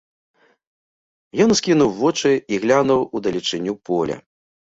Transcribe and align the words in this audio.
Ён 1.45 1.49
ускінуў 1.55 1.89
вочы 1.99 2.31
і 2.39 2.55
глянуў 2.65 3.01
у 3.05 3.17
далечыню 3.27 3.77
поля. 3.93 4.17